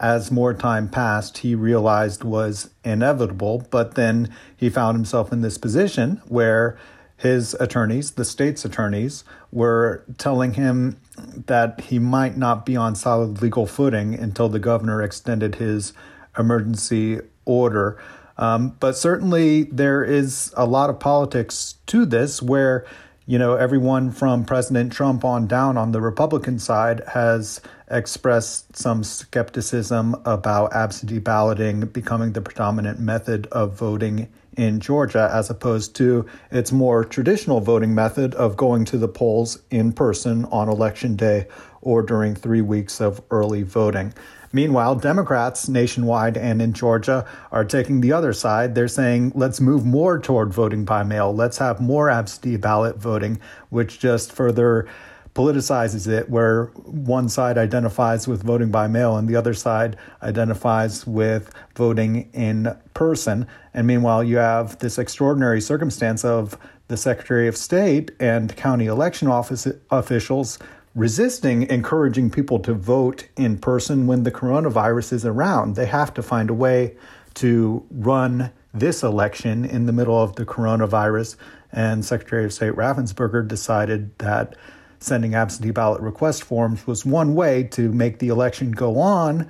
as 0.01 0.31
more 0.31 0.53
time 0.53 0.89
passed, 0.89 1.39
he 1.39 1.55
realized 1.55 2.25
was 2.25 2.71
inevitable. 2.85 3.67
But 3.71 3.95
then 3.95 4.29
he 4.57 4.69
found 4.69 4.97
himself 4.97 5.33
in 5.33 5.41
this 5.41 5.57
position 5.57 6.21
where 6.27 6.77
his 7.17 7.55
attorneys, 7.55 8.13
the 8.13 8.25
state's 8.25 8.65
attorneys, 8.65 9.25
were 9.53 10.05
telling 10.19 10.55
him 10.55 10.99
that 11.17 11.81
he 11.83 11.99
might 11.99 12.37
not 12.37 12.67
be 12.67 12.77
on 12.77 12.95
solid 12.95 13.41
legal 13.41 13.67
footing 13.67 14.15
until 14.15 14.49
the 14.49 14.59
governor 14.59 15.03
extended 15.03 15.57
his 15.57 15.93
emergency 16.39 17.21
order. 17.45 18.01
Um, 18.37 18.77
but 18.81 18.97
certainly 18.97 19.65
there 19.65 20.03
is 20.03 20.53
a 20.57 20.67
lot 20.67 20.91
of 20.91 20.99
politics 20.99 21.77
to 21.87 22.05
this 22.05 22.43
where, 22.43 22.85
you 23.27 23.39
know, 23.39 23.55
everyone 23.55 24.11
from 24.11 24.45
President 24.45 24.93
Trump 24.93 25.25
on 25.25 25.47
down 25.47 25.77
on 25.77 25.93
the 25.93 26.01
Republican 26.01 26.59
side 26.59 27.03
has 27.09 27.61
expressed 27.91 28.77
some 28.77 29.05
skepticism 29.05 30.17
about 30.25 30.73
absentee 30.73 31.21
balloting 31.21 31.81
becoming 31.83 32.33
the 32.33 32.41
predominant 32.41 32.99
method 32.99 33.47
of 33.53 33.75
voting 33.75 34.29
in 34.57 34.81
Georgia, 34.81 35.31
as 35.33 35.51
opposed 35.51 35.95
to 35.97 36.27
its 36.51 36.73
more 36.73 37.05
traditional 37.05 37.61
voting 37.61 37.95
method 37.95 38.35
of 38.35 38.57
going 38.57 38.85
to 38.87 38.99
the 38.99 39.09
polls 39.09 39.63
in 39.71 39.93
person 39.93 40.45
on 40.47 40.69
election 40.69 41.17
day 41.17 41.47
or 41.81 42.03
during 42.03 42.35
three 42.35 42.63
weeks 42.63 43.01
of 43.01 43.23
early 43.31 43.63
voting. 43.63 44.13
Meanwhile, 44.53 44.95
Democrats 44.97 45.69
nationwide 45.69 46.37
and 46.37 46.63
in 46.63 46.73
Georgia 46.75 47.27
are 47.51 47.65
taking 47.65 48.01
the 48.01 48.13
other 48.13 48.33
side. 48.33 48.75
They're 48.75 48.87
saying, 48.87 49.33
let's 49.35 49.61
move 49.61 49.85
more 49.85 50.21
toward 50.21 50.55
voting 50.55 50.85
by 50.85 51.03
mail. 51.03 51.35
Let's 51.35 51.59
have 51.59 51.81
more 51.81 52.09
absentee 52.09 52.57
ballot 52.57 52.97
voting, 52.97 53.41
which 53.71 53.99
just 53.99 54.31
further 54.31 54.87
politicizes 55.35 56.07
it, 56.07 56.31
where 56.31 56.67
one 56.85 57.29
side 57.29 57.59
identifies 57.59 58.29
with 58.29 58.43
voting 58.43 58.71
by 58.71 58.87
mail 58.87 59.17
and 59.17 59.29
the 59.29 59.37
other 59.37 59.55
side 59.55 59.97
identifies 60.23 61.07
with 61.07 61.53
voting 61.75 62.31
in 62.33 62.77
person. 62.95 63.47
And 63.73 63.87
meanwhile, 63.87 64.23
you 64.23 64.37
have 64.37 64.79
this 64.79 64.99
extraordinary 64.99 65.61
circumstance 65.61 66.25
of 66.25 66.57
the 66.89 66.97
Secretary 66.97 67.49
of 67.49 67.57
State 67.57 68.13
and 68.21 68.55
county 68.57 68.87
election 68.87 69.27
office 69.27 69.67
officials 69.91 70.59
resisting 70.95 71.69
encouraging 71.69 72.31
people 72.31 72.61
to 72.61 72.73
vote 72.73 73.27
in 73.37 73.59
person 73.59 74.07
when 74.07 74.23
the 74.23 74.31
coronavirus 74.31 75.13
is 75.13 75.27
around. 75.27 75.75
They 75.75 75.87
have 75.87 76.15
to 76.15 76.23
find 76.23 76.51
a 76.51 76.55
way 76.55 76.97
to 77.35 77.85
run 77.91 78.53
this 78.73 79.03
election 79.03 79.65
in 79.65 79.87
the 79.87 79.93
middle 79.93 80.21
of 80.21 80.37
the 80.37 80.47
coronavirus. 80.47 81.37
And 81.73 82.05
Secretary 82.05 82.45
of 82.45 82.53
State 82.53 82.75
Raffensperger 82.75 83.47
decided 83.47 84.17
that 84.19 84.55
sending 85.05 85.35
absentee 85.35 85.71
ballot 85.71 86.01
request 86.01 86.43
forms 86.43 86.87
was 86.87 87.05
one 87.05 87.35
way 87.35 87.63
to 87.63 87.93
make 87.93 88.19
the 88.19 88.29
election 88.29 88.73
go 88.73 88.99
on 88.99 89.49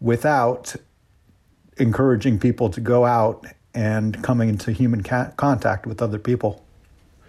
without 0.00 0.76
encouraging 1.78 2.38
people 2.38 2.68
to 2.68 2.80
go 2.80 3.04
out 3.04 3.46
and 3.74 4.22
coming 4.22 4.48
into 4.48 4.70
human 4.70 5.02
ca- 5.02 5.30
contact 5.36 5.86
with 5.86 6.00
other 6.00 6.18
people. 6.18 6.63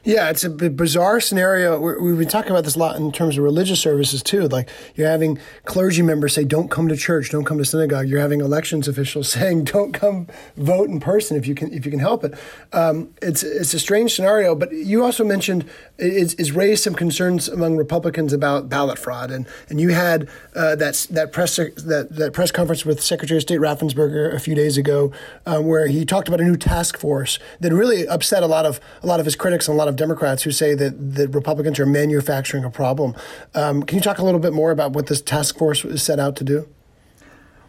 Yeah, 0.05 0.29
it's 0.29 0.43
a 0.43 0.51
bizarre 0.51 1.19
scenario. 1.19 1.79
We've 1.79 2.15
been 2.15 2.27
talking 2.27 2.51
about 2.51 2.63
this 2.63 2.75
a 2.75 2.79
lot 2.79 2.95
in 2.95 3.11
terms 3.11 3.39
of 3.39 3.43
religious 3.43 3.79
services 3.79 4.21
too. 4.21 4.47
Like 4.47 4.69
you're 4.93 5.09
having 5.09 5.39
clergy 5.63 6.03
members 6.03 6.35
say, 6.35 6.43
"Don't 6.43 6.69
come 6.69 6.87
to 6.89 6.95
church, 6.95 7.31
don't 7.31 7.43
come 7.43 7.57
to 7.57 7.65
synagogue." 7.65 8.07
You're 8.07 8.19
having 8.19 8.39
elections 8.39 8.87
officials 8.95 9.29
saying, 9.29 9.63
"Don't 9.63 9.93
come 9.93 10.27
vote 10.57 10.89
in 10.89 10.99
person 10.99 11.37
if 11.37 11.47
you 11.47 11.55
can 11.55 11.73
if 11.73 11.85
you 11.85 11.91
can 11.91 11.99
help 11.99 12.23
it." 12.23 12.35
Um, 12.71 13.15
it's 13.19 13.41
it's 13.41 13.73
a 13.73 13.79
strange 13.79 14.13
scenario. 14.13 14.53
But 14.53 14.73
you 14.73 15.03
also 15.03 15.23
mentioned 15.23 15.65
it's, 15.97 16.35
it's, 16.35 16.51
raised 16.51 16.83
some 16.83 16.93
concerns 16.93 17.47
among 17.47 17.75
Republicans 17.75 18.31
about 18.31 18.69
ballot 18.69 18.99
fraud, 18.99 19.31
and 19.31 19.47
and 19.69 19.81
you 19.81 19.89
had 19.89 20.29
uh, 20.55 20.75
that 20.75 21.07
that 21.09 21.31
press 21.31 21.55
that 21.55 22.09
that 22.11 22.31
press 22.31 22.51
conference 22.51 22.85
with 22.85 23.01
Secretary 23.01 23.37
of 23.37 23.41
State 23.41 23.59
Raffensperger 23.59 24.31
a 24.31 24.39
few 24.39 24.53
days 24.53 24.77
ago, 24.77 25.11
um, 25.47 25.65
where 25.65 25.87
he 25.87 26.05
talked 26.05 26.27
about 26.27 26.41
a 26.41 26.43
new 26.43 26.57
task 26.57 26.95
force 26.95 27.39
that 27.59 27.73
really 27.73 28.07
upset 28.07 28.43
a 28.43 28.47
lot 28.47 28.67
of 28.67 28.79
a 29.01 29.07
lot 29.07 29.19
of 29.19 29.25
his 29.25 29.35
critics 29.35 29.67
and 29.67 29.73
a 29.73 29.77
lot 29.77 29.87
of 29.87 29.94
of 29.95 29.97
Democrats 29.97 30.43
who 30.43 30.51
say 30.51 30.73
that 30.75 31.15
the 31.15 31.27
Republicans 31.29 31.79
are 31.79 31.85
manufacturing 31.85 32.63
a 32.63 32.69
problem. 32.69 33.15
Um, 33.53 33.83
can 33.83 33.97
you 33.97 34.03
talk 34.03 34.19
a 34.19 34.23
little 34.23 34.39
bit 34.39 34.53
more 34.53 34.71
about 34.71 34.91
what 34.91 35.07
this 35.07 35.21
task 35.21 35.57
force 35.57 35.83
is 35.85 36.03
set 36.03 36.19
out 36.19 36.35
to 36.37 36.43
do? 36.43 36.67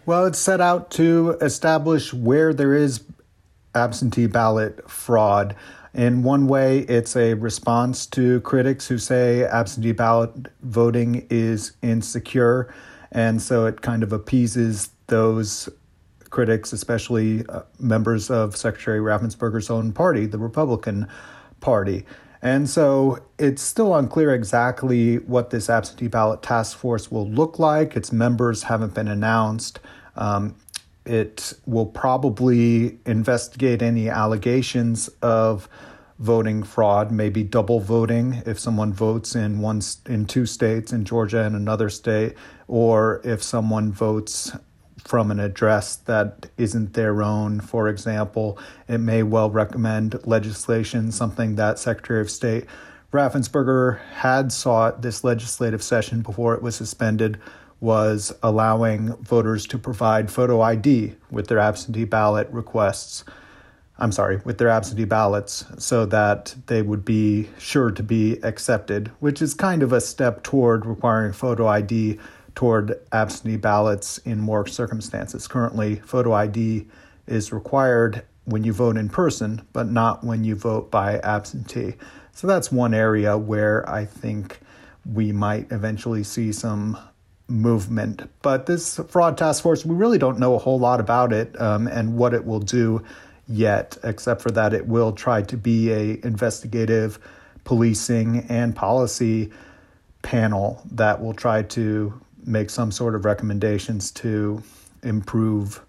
Well, 0.04 0.26
it's 0.26 0.38
set 0.38 0.60
out 0.60 0.90
to 0.92 1.36
establish 1.40 2.12
where 2.12 2.52
there 2.52 2.74
is 2.74 3.02
absentee 3.74 4.26
ballot 4.26 4.88
fraud. 4.88 5.56
In 5.94 6.22
one 6.22 6.46
way, 6.46 6.80
it's 6.80 7.16
a 7.16 7.34
response 7.34 8.06
to 8.06 8.40
critics 8.42 8.86
who 8.86 8.98
say 8.98 9.44
absentee 9.44 9.92
ballot 9.92 10.48
voting 10.62 11.26
is 11.30 11.72
insecure. 11.82 12.72
And 13.10 13.40
so 13.40 13.66
it 13.66 13.80
kind 13.80 14.02
of 14.02 14.12
appeases 14.12 14.90
those 15.06 15.68
critics, 16.30 16.72
especially 16.72 17.46
uh, 17.48 17.62
members 17.78 18.30
of 18.30 18.56
Secretary 18.56 19.00
Raffensperger's 19.00 19.70
own 19.70 19.92
party, 19.92 20.26
the 20.26 20.38
Republican 20.38 21.08
Party. 21.66 22.06
And 22.42 22.70
so 22.70 23.18
it's 23.40 23.60
still 23.60 23.92
unclear 23.96 24.32
exactly 24.32 25.16
what 25.16 25.50
this 25.50 25.68
absentee 25.68 26.06
ballot 26.06 26.40
task 26.40 26.78
force 26.78 27.10
will 27.10 27.28
look 27.28 27.58
like. 27.58 27.96
Its 27.96 28.12
members 28.12 28.62
haven't 28.62 28.94
been 28.94 29.08
announced. 29.08 29.80
Um, 30.14 30.54
it 31.04 31.54
will 31.66 31.86
probably 31.86 33.00
investigate 33.04 33.82
any 33.82 34.08
allegations 34.08 35.08
of 35.22 35.68
voting 36.20 36.62
fraud, 36.62 37.10
maybe 37.10 37.42
double 37.42 37.80
voting 37.80 38.44
if 38.46 38.60
someone 38.60 38.92
votes 38.92 39.34
in 39.34 39.58
one 39.58 39.80
in 40.06 40.24
two 40.24 40.46
states, 40.46 40.92
in 40.92 41.04
Georgia 41.04 41.42
and 41.42 41.56
another 41.56 41.90
state, 41.90 42.34
or 42.68 43.20
if 43.24 43.42
someone 43.42 43.90
votes 43.90 44.52
from 45.06 45.30
an 45.30 45.38
address 45.38 45.96
that 45.96 46.50
isn't 46.56 46.94
their 46.94 47.22
own, 47.22 47.60
for 47.60 47.88
example. 47.88 48.58
It 48.88 48.98
may 48.98 49.22
well 49.22 49.50
recommend 49.50 50.18
legislation, 50.26 51.12
something 51.12 51.54
that 51.56 51.78
Secretary 51.78 52.20
of 52.20 52.30
State 52.30 52.66
Raffensperger 53.12 54.00
had 54.16 54.52
sought 54.52 55.02
this 55.02 55.24
legislative 55.24 55.82
session 55.82 56.22
before 56.22 56.54
it 56.54 56.62
was 56.62 56.74
suspended 56.74 57.38
was 57.80 58.34
allowing 58.42 59.14
voters 59.22 59.66
to 59.66 59.78
provide 59.78 60.30
photo 60.30 60.60
ID 60.60 61.14
with 61.30 61.46
their 61.46 61.58
absentee 61.58 62.04
ballot 62.04 62.48
requests. 62.50 63.24
I'm 63.98 64.12
sorry, 64.12 64.40
with 64.44 64.58
their 64.58 64.68
absentee 64.68 65.04
ballots 65.04 65.64
so 65.78 66.04
that 66.06 66.54
they 66.66 66.82
would 66.82 67.04
be 67.04 67.48
sure 67.58 67.90
to 67.90 68.02
be 68.02 68.38
accepted, 68.42 69.10
which 69.20 69.40
is 69.40 69.54
kind 69.54 69.82
of 69.82 69.92
a 69.92 70.00
step 70.00 70.42
toward 70.42 70.84
requiring 70.84 71.32
photo 71.32 71.66
ID 71.66 72.18
toward 72.56 72.98
absentee 73.12 73.56
ballots 73.56 74.18
in 74.18 74.40
more 74.40 74.66
circumstances. 74.66 75.46
Currently, 75.46 75.96
photo 75.96 76.32
ID 76.32 76.86
is 77.28 77.52
required 77.52 78.24
when 78.46 78.64
you 78.64 78.72
vote 78.72 78.96
in 78.96 79.08
person, 79.08 79.62
but 79.72 79.88
not 79.88 80.24
when 80.24 80.42
you 80.42 80.56
vote 80.56 80.90
by 80.90 81.18
absentee. 81.18 81.94
So 82.32 82.46
that's 82.46 82.72
one 82.72 82.94
area 82.94 83.36
where 83.36 83.88
I 83.88 84.04
think 84.04 84.58
we 85.04 85.32
might 85.32 85.70
eventually 85.70 86.24
see 86.24 86.50
some 86.50 86.98
movement. 87.46 88.28
But 88.42 88.66
this 88.66 88.98
fraud 89.08 89.36
task 89.38 89.62
force, 89.62 89.84
we 89.84 89.94
really 89.94 90.18
don't 90.18 90.38
know 90.38 90.54
a 90.54 90.58
whole 90.58 90.78
lot 90.78 90.98
about 90.98 91.32
it 91.32 91.60
um, 91.60 91.86
and 91.86 92.16
what 92.16 92.34
it 92.34 92.44
will 92.44 92.60
do 92.60 93.04
yet, 93.46 93.98
except 94.02 94.40
for 94.40 94.50
that 94.52 94.72
it 94.72 94.86
will 94.86 95.12
try 95.12 95.42
to 95.42 95.56
be 95.56 95.92
a 95.92 96.20
investigative 96.24 97.18
policing 97.64 98.46
and 98.48 98.74
policy 98.74 99.52
panel 100.22 100.82
that 100.90 101.22
will 101.22 101.34
try 101.34 101.62
to 101.62 102.20
make 102.46 102.70
some 102.70 102.90
sort 102.90 103.14
of 103.14 103.24
recommendations 103.24 104.10
to 104.12 104.62
improve 105.02 105.80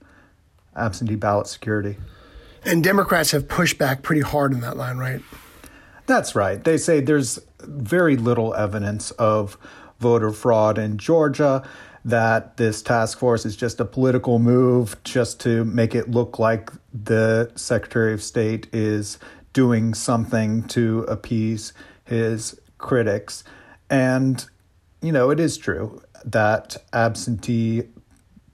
absentee 0.75 1.15
ballot 1.15 1.47
security. 1.47 1.97
And 2.65 2.83
Democrats 2.83 3.31
have 3.31 3.47
pushed 3.47 3.77
back 3.77 4.01
pretty 4.01 4.21
hard 4.21 4.51
in 4.51 4.59
that 4.61 4.75
line, 4.75 4.97
right? 4.97 5.21
That's 6.07 6.35
right. 6.35 6.63
They 6.63 6.77
say 6.77 6.99
there's 6.99 7.39
very 7.61 8.17
little 8.17 8.53
evidence 8.53 9.11
of 9.11 9.57
voter 9.99 10.31
fraud 10.31 10.77
in 10.77 10.97
Georgia, 10.97 11.67
that 12.05 12.55
this 12.55 12.81
task 12.81 13.19
force 13.19 13.45
is 13.45 13.55
just 13.55 13.81
a 13.81 13.85
political 13.85 14.39
move 14.39 14.95
just 15.03 15.41
to 15.41 15.65
make 15.65 15.93
it 15.93 16.09
look 16.09 16.39
like 16.39 16.71
the 16.93 17.51
Secretary 17.55 18.13
of 18.13 18.23
State 18.23 18.67
is 18.71 19.19
doing 19.51 19.93
something 19.93 20.63
to 20.63 20.99
appease 21.09 21.73
his 22.05 22.57
critics. 22.77 23.43
And, 23.89 24.45
you 25.01 25.11
know, 25.11 25.31
it 25.31 25.39
is 25.39 25.57
true 25.57 26.01
that 26.25 26.77
absentee 26.93 27.83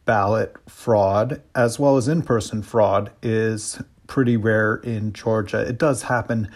ballot 0.06 0.56
fraud, 0.68 1.42
as 1.56 1.80
well 1.80 1.98
as 1.98 2.08
in 2.08 2.22
person 2.22 2.62
fraud, 2.62 3.12
is 3.22 3.82
pretty 4.08 4.38
rare 4.38 4.76
in 4.76 5.14
Georgia. 5.14 5.62
It 5.62 5.78
does 5.78 6.04
happen 6.04 6.50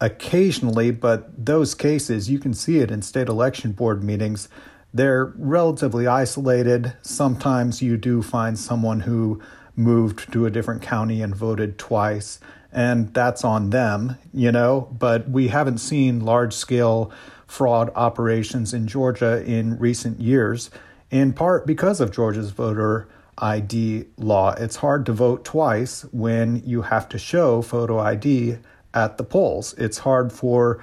occasionally, 0.00 0.90
but 0.90 1.46
those 1.46 1.74
cases, 1.74 2.30
you 2.30 2.38
can 2.38 2.54
see 2.54 2.78
it 2.78 2.90
in 2.90 3.02
state 3.02 3.28
election 3.28 3.72
board 3.72 4.02
meetings. 4.02 4.48
They're 4.92 5.32
relatively 5.36 6.06
isolated. 6.06 6.94
Sometimes 7.02 7.82
you 7.82 7.96
do 7.96 8.22
find 8.22 8.58
someone 8.58 9.00
who 9.00 9.40
moved 9.76 10.32
to 10.32 10.46
a 10.46 10.50
different 10.50 10.82
county 10.82 11.22
and 11.22 11.34
voted 11.34 11.78
twice, 11.78 12.40
and 12.72 13.12
that's 13.14 13.44
on 13.44 13.70
them, 13.70 14.18
you 14.32 14.50
know, 14.50 14.94
but 14.98 15.30
we 15.30 15.48
haven't 15.48 15.78
seen 15.78 16.20
large 16.20 16.52
scale 16.52 17.12
fraud 17.48 17.90
operations 17.96 18.72
in 18.72 18.86
Georgia 18.86 19.42
in 19.44 19.76
recent 19.78 20.20
years, 20.20 20.70
in 21.10 21.32
part 21.32 21.66
because 21.66 22.00
of 22.00 22.12
Georgia's 22.12 22.50
voter 22.50 23.08
ID 23.38 24.04
law. 24.16 24.52
It's 24.52 24.76
hard 24.76 25.06
to 25.06 25.12
vote 25.12 25.44
twice 25.44 26.02
when 26.12 26.62
you 26.64 26.82
have 26.82 27.08
to 27.08 27.18
show 27.18 27.62
photo 27.62 27.98
ID 27.98 28.58
at 28.94 29.16
the 29.16 29.24
polls. 29.24 29.74
It's 29.78 29.98
hard 29.98 30.32
for 30.32 30.82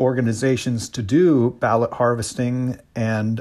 organizations 0.00 0.88
to 0.90 1.02
do 1.02 1.50
ballot 1.60 1.92
harvesting 1.92 2.78
and 2.96 3.40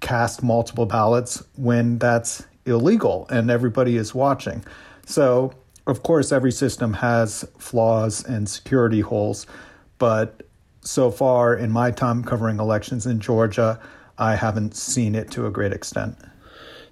cast 0.00 0.42
multiple 0.42 0.86
ballots 0.86 1.42
when 1.56 1.98
that's 1.98 2.44
illegal 2.66 3.26
and 3.30 3.50
everybody 3.50 3.96
is 3.96 4.14
watching. 4.14 4.64
So, 5.06 5.54
of 5.86 6.02
course, 6.02 6.32
every 6.32 6.52
system 6.52 6.92
has 6.94 7.48
flaws 7.58 8.24
and 8.24 8.48
security 8.48 9.00
holes, 9.00 9.46
but 9.98 10.42
so 10.86 11.10
far 11.10 11.54
in 11.54 11.70
my 11.70 11.90
time 11.90 12.22
covering 12.22 12.60
elections 12.60 13.06
in 13.06 13.18
Georgia, 13.18 13.78
I 14.18 14.36
haven't 14.36 14.76
seen 14.76 15.14
it 15.14 15.30
to 15.32 15.46
a 15.46 15.50
great 15.50 15.72
extent. 15.72 16.16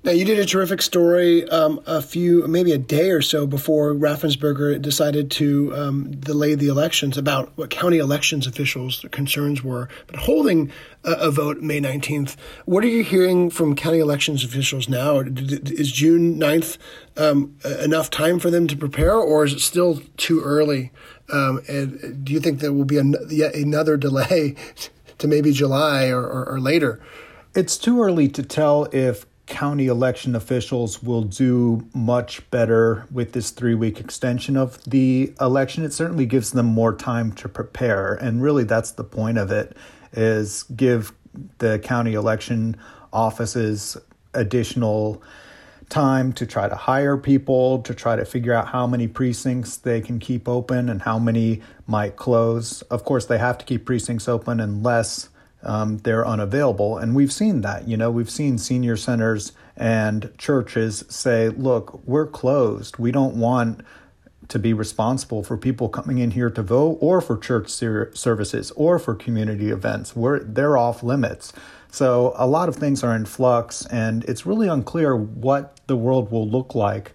Now, 0.05 0.13
you 0.13 0.27
did 0.27 0.39
a 0.39 0.45
terrific 0.45 0.83
story 0.83 1.49
um, 1.49 1.81
a 1.87 2.03
few, 2.03 2.47
maybe 2.47 2.73
a 2.73 2.79
day 2.79 3.11
or 3.11 3.23
so 3.23 3.47
before 3.47 3.95
Raffensperger 3.95 4.81
decided 4.83 5.31
to 5.31 5.75
um, 5.75 6.11
delay 6.17 6.55
the 6.55 6.69
elections 6.69 7.17
about 7.17 7.57
what 7.57 7.71
county 7.71 7.97
elections 7.97 8.47
officials' 8.47 9.07
concerns 9.13 9.65
were, 9.65 9.89
but 10.07 10.17
holding 10.17 10.71
a, 11.05 11.13
a, 11.13 11.31
vote 11.31 11.63
May 11.63 11.81
19th. 11.81 12.37
What 12.67 12.85
are 12.85 12.89
you 12.89 13.03
hearing 13.03 13.49
from 13.49 13.75
county 13.75 13.99
elections 13.99 14.45
officials 14.45 14.91
now? 14.91 15.21
Is 15.21 15.91
June 15.91 16.39
9th 16.39 16.77
um, 17.17 17.57
enough 17.83 18.11
time 18.11 18.39
for 18.39 18.51
them 18.51 18.67
to 18.67 18.77
prepare, 18.77 19.15
or 19.15 19.47
is 19.47 19.55
it 19.55 19.61
still 19.61 20.03
too 20.19 20.43
early? 20.43 20.93
Um, 21.33 21.63
and 21.67 22.23
do 22.23 22.35
you 22.35 22.41
think 22.41 22.61
there 22.61 22.75
will 22.75 22.85
be 22.85 22.99
an, 22.99 23.15
yet 23.31 23.55
another 23.55 23.97
delay 23.97 24.55
to 25.17 25.27
maybe 25.27 25.51
July 25.51 26.09
or, 26.09 26.21
or, 26.21 26.47
or 26.47 26.61
later? 26.61 27.01
It's 27.55 27.79
too 27.79 28.03
early 28.03 28.29
to 28.29 28.43
tell 28.43 28.87
if 28.93 29.25
county 29.47 29.87
election 29.87 30.35
officials 30.35 31.03
will 31.03 31.23
do 31.23 31.87
much 31.95 32.49
better 32.51 33.07
with 33.11 33.33
this 33.33 33.51
three 33.51 33.75
week 33.75 34.01
extension 34.01 34.57
of 34.57 34.83
the 34.85 35.33
election. 35.41 35.85
It 35.85 35.93
certainly 35.93 36.27
gives 36.27 36.53
them 36.53 36.67
more 36.67 36.95
time 36.95 37.33
to 37.33 37.49
prepare. 37.49 38.15
And 38.15 38.43
really, 38.43 38.65
that's 38.65 38.93
the 38.93 39.05
point 39.05 39.39
of 39.39 39.51
it 39.51 39.77
is 40.13 40.63
give 40.75 41.13
the 41.59 41.79
county 41.81 42.15
election 42.15 42.77
offices 43.13 43.97
additional 44.33 45.23
time 45.89 46.33
to 46.33 46.47
try 46.47 46.69
to 46.69 46.75
hire 46.75 47.17
people, 47.17 47.83
to 47.83 47.95
try 47.95 48.17
to 48.17 48.25
figure 48.25 48.53
out 48.53 48.69
how 48.69 48.87
many 48.87 49.07
precincts 49.07 49.77
they 49.77 50.01
can 50.01 50.19
keep 50.19 50.49
open 50.49 50.89
and 50.89 51.03
how 51.03 51.19
many 51.19 51.61
might 51.87 52.17
close. 52.17 52.83
Of 52.83 53.05
course, 53.05 53.27
they 53.27 53.39
have 53.39 53.59
to 53.59 53.65
keep 53.65 53.85
precincts 53.85 54.29
open 54.29 54.61
unless 54.61 55.29
um, 55.65 55.99
they're 55.99 56.27
unavailable. 56.27 56.99
And 56.99 57.15
we've 57.15 57.33
seen 57.33 57.61
that. 57.63 57.89
You 57.89 57.97
know, 57.97 58.11
we've 58.11 58.31
seen 58.31 58.59
senior 58.59 58.97
centers 58.97 59.53
and 59.77 60.31
churches 60.39 61.05
say, 61.09 61.49
look, 61.49 62.01
we're 62.07 62.27
closed. 62.27 62.99
We 62.99 63.11
don't 63.11 63.37
want 63.37 63.81
to 64.49 64.59
be 64.59 64.73
responsible 64.73 65.43
for 65.43 65.57
people 65.57 65.89
coming 65.89 66.19
in 66.19 66.33
here 66.33 66.51
to 66.51 66.63
vote 66.63 66.99
or 67.01 67.21
for 67.21 67.37
church 67.37 67.69
ser- 67.69 68.15
services 68.15 68.71
or 68.73 68.99
for 68.99 69.15
community 69.15 69.71
events. 69.71 70.15
We're, 70.15 70.41
they're 70.41 70.77
off 70.77 71.03
limits. 71.03 71.53
So 71.91 72.35
a 72.37 72.47
lot 72.47 72.69
of 72.69 72.77
things 72.77 73.05
are 73.05 73.15
in 73.15 73.25
flux, 73.25 73.87
and 73.87 74.25
it's 74.25 74.45
really 74.45 74.67
unclear 74.67 75.15
what 75.15 75.81
the 75.87 75.97
world 75.97 76.31
will 76.33 76.49
look 76.49 76.75
like 76.75 77.13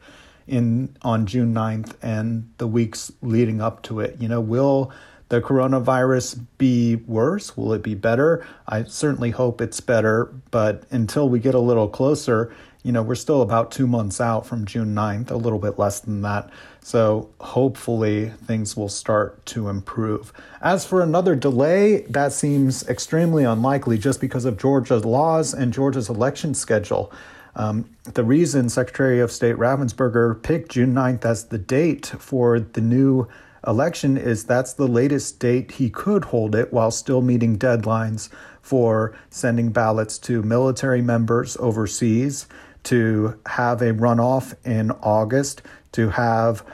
in 0.47 0.95
on 1.01 1.25
June 1.25 1.53
9th 1.53 1.95
and 2.01 2.51
the 2.57 2.67
weeks 2.67 3.11
leading 3.21 3.61
up 3.61 3.83
to 3.83 3.99
it. 3.99 4.15
You 4.19 4.29
know, 4.29 4.41
will 4.41 4.91
the 5.29 5.41
coronavirus 5.41 6.43
be 6.57 6.95
worse? 6.95 7.55
Will 7.55 7.73
it 7.73 7.83
be 7.83 7.95
better? 7.95 8.45
I 8.67 8.83
certainly 8.83 9.29
hope 9.29 9.61
it's 9.61 9.79
better, 9.79 10.33
but 10.51 10.83
until 10.91 11.29
we 11.29 11.39
get 11.39 11.55
a 11.55 11.59
little 11.59 11.87
closer, 11.87 12.51
you 12.83 12.91
know, 12.91 13.03
we're 13.03 13.15
still 13.15 13.41
about 13.41 13.71
two 13.71 13.87
months 13.87 14.21
out 14.21 14.45
from 14.45 14.65
June 14.65 14.95
9th, 14.95 15.31
a 15.31 15.35
little 15.35 15.59
bit 15.59 15.77
less 15.77 15.99
than 15.99 16.21
that. 16.21 16.49
So 16.81 17.29
hopefully 17.39 18.29
things 18.45 18.75
will 18.77 18.89
start 18.89 19.45
to 19.47 19.67
improve. 19.67 20.31
As 20.61 20.85
for 20.85 21.01
another 21.01 21.35
delay, 21.35 22.01
that 22.03 22.31
seems 22.31 22.87
extremely 22.87 23.43
unlikely 23.43 23.97
just 23.97 24.21
because 24.21 24.45
of 24.45 24.57
Georgia's 24.57 25.05
laws 25.05 25.53
and 25.53 25.73
Georgia's 25.73 26.09
election 26.09 26.53
schedule. 26.53 27.11
Um, 27.55 27.89
the 28.05 28.23
reason 28.23 28.69
Secretary 28.69 29.19
of 29.19 29.31
State 29.31 29.57
Raffensperger 29.57 30.41
picked 30.41 30.71
June 30.71 30.93
9th 30.93 31.25
as 31.25 31.45
the 31.45 31.57
date 31.57 32.05
for 32.05 32.59
the 32.59 32.81
new 32.81 33.27
election 33.65 34.17
is 34.17 34.45
that's 34.45 34.73
the 34.73 34.87
latest 34.87 35.39
date 35.39 35.71
he 35.71 35.89
could 35.89 36.25
hold 36.25 36.55
it 36.55 36.71
while 36.73 36.91
still 36.91 37.21
meeting 37.21 37.57
deadlines 37.57 38.29
for 38.61 39.17
sending 39.29 39.69
ballots 39.69 40.17
to 40.19 40.43
military 40.43 41.01
members 41.01 41.57
overseas, 41.57 42.47
to 42.83 43.37
have 43.47 43.81
a 43.81 43.93
runoff 43.93 44.53
in 44.65 44.91
August, 45.01 45.61
to 45.91 46.09
have 46.09 46.65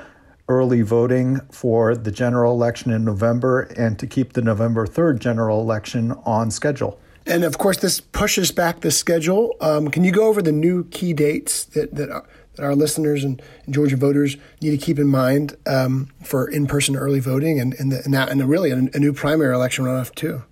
early 0.48 0.82
voting 0.82 1.40
for 1.52 1.96
the 1.96 2.12
general 2.12 2.54
election 2.54 2.92
in 2.92 3.04
November, 3.04 3.62
and 3.78 3.98
to 3.98 4.06
keep 4.06 4.34
the 4.34 4.42
November 4.42 4.86
3rd 4.86 5.20
general 5.20 5.62
election 5.62 6.12
on 6.26 6.52
schedule. 6.52 7.00
And 7.26 7.44
of 7.44 7.58
course, 7.58 7.78
this 7.78 8.00
pushes 8.00 8.52
back 8.52 8.82
the 8.82 8.92
schedule. 8.92 9.56
Um, 9.60 9.90
can 9.90 10.04
you 10.04 10.12
go 10.12 10.28
over 10.28 10.42
the 10.42 10.52
new 10.52 10.84
key 10.86 11.14
dates 11.14 11.64
that, 11.66 11.96
that, 11.96 12.12
are, 12.12 12.26
that 12.56 12.64
our 12.64 12.76
listeners 12.76 13.24
and, 13.24 13.42
Georgia 13.70 13.98
voters 13.98 14.38
need 14.62 14.72
to 14.72 14.78
keep 14.78 15.00
in 15.00 15.08
mind 15.08 15.56
um, 15.66 16.10
for 16.24 16.48
in 16.48 16.68
person 16.68 16.96
early 16.96 17.20
voting 17.20 17.60
and, 17.60 17.74
and, 17.76 17.92
the, 17.92 18.02
and, 18.06 18.14
that, 18.14 18.30
and 18.30 18.48
really 18.48 18.72
a, 18.72 18.76
a 18.76 19.00
new 19.00 19.12
primary 19.12 19.56
election 19.56 19.86
runoff, 19.86 20.14
too? 20.14 20.44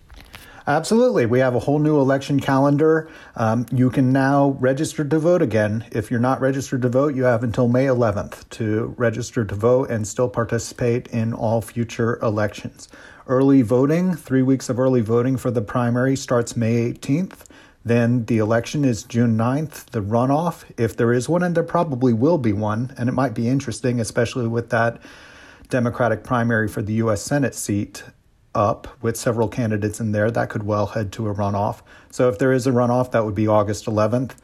Absolutely. 0.66 1.26
We 1.26 1.40
have 1.40 1.56
a 1.56 1.60
whole 1.60 1.80
new 1.80 2.00
election 2.00 2.40
calendar. 2.40 3.10
Um, 3.36 3.66
you 3.72 3.90
can 3.90 4.14
now 4.14 4.56
register 4.60 5.04
to 5.04 5.20
vote 5.20 5.42
again. 5.42 5.86
If 5.92 6.10
you're 6.10 6.22
not 6.22 6.40
registered 6.40 6.82
to 6.84 6.90
vote, 6.90 7.16
you 7.16 7.24
have 7.24 7.44
until 7.44 7.68
May 7.68 7.86
11th 7.86 8.48
to 8.52 8.96
register 8.98 9.44
to 9.44 9.56
vote 9.56 9.90
and 9.90 10.08
still 10.08 10.30
participate 10.30 11.08
in 11.08 11.34
all 11.34 11.62
future 11.62 12.18
elections. 12.22 12.88
Early 13.28 13.62
voting, 13.62 14.16
three 14.16 14.42
weeks 14.42 14.70
of 14.70 14.80
early 14.80 15.02
voting 15.02 15.36
for 15.36 15.52
the 15.52 15.62
primary 15.62 16.16
starts 16.16 16.56
May 16.56 16.94
18th. 16.94 17.46
Then 17.86 18.26
the 18.26 18.38
election 18.38 18.86
is 18.86 19.04
June 19.04 19.38
9th. 19.38 19.88
The 19.88 20.02
runoff, 20.02 20.64
if 20.78 20.96
there 20.96 21.12
is 21.12 21.28
one, 21.28 21.44
and 21.44 21.56
there 21.56 21.64
probably 21.64 22.14
will 22.14 22.38
be 22.38 22.54
one, 22.54 22.94
and 22.98 23.10
it 23.10 23.14
might 23.14 23.34
be 23.34 23.50
interesting, 23.50 24.00
especially 24.00 24.48
with 24.48 24.70
that 24.70 25.00
Democratic 25.70 26.24
primary 26.24 26.68
for 26.68 26.82
the 26.82 26.94
U.S. 26.94 27.22
Senate 27.22 27.56
seat 27.56 28.04
up 28.56 28.88
with 29.02 29.18
several 29.18 29.48
candidates 29.48 30.00
in 30.00 30.12
there, 30.12 30.32
that 30.32 30.50
could 30.50 30.64
well 30.64 30.88
head 30.88 31.12
to 31.14 31.28
a 31.28 31.34
runoff. 31.34 31.82
So 32.12 32.30
if 32.30 32.38
there 32.38 32.54
is 32.54 32.68
a 32.68 32.72
runoff, 32.72 33.12
that 33.12 33.26
would 33.26 33.36
be 33.36 33.48
August 33.48 33.86
11th. 33.86 34.36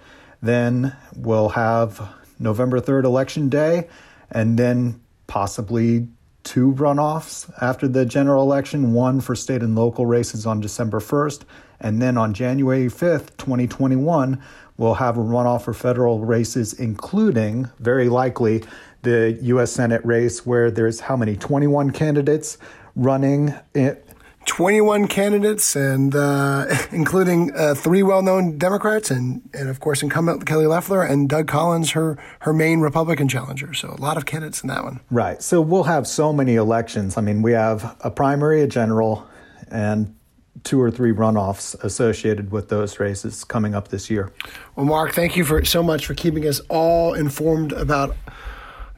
Then 0.41 0.95
we'll 1.15 1.49
have 1.49 2.09
November 2.39 2.79
3rd, 2.79 3.03
election 3.03 3.49
day, 3.49 3.87
and 4.31 4.57
then 4.57 4.99
possibly 5.27 6.07
two 6.43 6.73
runoffs 6.73 7.51
after 7.61 7.87
the 7.87 8.05
general 8.05 8.43
election 8.43 8.93
one 8.93 9.21
for 9.21 9.35
state 9.35 9.61
and 9.61 9.75
local 9.75 10.05
races 10.05 10.45
on 10.45 10.59
December 10.59 10.99
1st. 10.99 11.43
And 11.79 12.01
then 12.01 12.17
on 12.17 12.33
January 12.33 12.87
5th, 12.87 13.37
2021, 13.37 14.41
we'll 14.77 14.95
have 14.95 15.17
a 15.17 15.21
runoff 15.21 15.63
for 15.63 15.73
federal 15.73 16.19
races, 16.19 16.73
including 16.73 17.69
very 17.79 18.09
likely 18.09 18.63
the 19.01 19.37
U.S. 19.41 19.71
Senate 19.71 20.03
race, 20.03 20.45
where 20.45 20.69
there's 20.69 21.01
how 21.01 21.15
many? 21.15 21.35
21 21.35 21.91
candidates 21.91 22.57
running. 22.95 23.53
It, 23.73 24.05
21 24.45 25.07
candidates, 25.07 25.75
and 25.75 26.15
uh, 26.15 26.65
including 26.91 27.51
uh, 27.55 27.75
three 27.75 28.01
well-known 28.01 28.57
Democrats, 28.57 29.11
and, 29.11 29.47
and 29.53 29.69
of 29.69 29.79
course 29.79 30.01
incumbent 30.01 30.45
Kelly 30.45 30.65
Loeffler 30.65 31.03
and 31.03 31.29
Doug 31.29 31.47
Collins, 31.47 31.91
her 31.91 32.17
her 32.39 32.53
main 32.53 32.79
Republican 32.79 33.27
challenger. 33.27 33.73
So 33.73 33.89
a 33.89 34.01
lot 34.01 34.17
of 34.17 34.25
candidates 34.25 34.61
in 34.61 34.69
that 34.69 34.83
one. 34.83 35.01
Right. 35.11 35.41
So 35.41 35.61
we'll 35.61 35.83
have 35.83 36.07
so 36.07 36.33
many 36.33 36.55
elections. 36.55 37.17
I 37.17 37.21
mean, 37.21 37.41
we 37.41 37.51
have 37.51 37.95
a 38.01 38.09
primary, 38.09 38.61
a 38.61 38.67
general, 38.67 39.27
and 39.69 40.15
two 40.63 40.81
or 40.81 40.91
three 40.91 41.11
runoffs 41.11 41.75
associated 41.83 42.51
with 42.51 42.69
those 42.69 42.99
races 42.99 43.43
coming 43.43 43.75
up 43.75 43.89
this 43.89 44.09
year. 44.09 44.31
Well, 44.75 44.85
Mark, 44.85 45.13
thank 45.13 45.35
you 45.35 45.45
for 45.45 45.63
so 45.65 45.83
much 45.83 46.05
for 46.05 46.13
keeping 46.13 46.47
us 46.47 46.59
all 46.69 47.13
informed 47.13 47.71
about 47.73 48.15